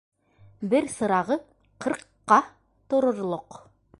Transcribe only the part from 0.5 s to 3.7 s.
БЕР СЫРАҒЫ ҠЫРҠҠА ТОРОРЛОҠ